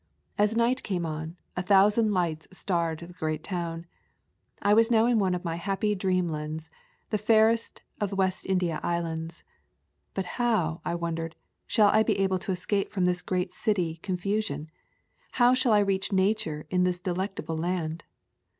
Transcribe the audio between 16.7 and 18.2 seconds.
in this delectable land?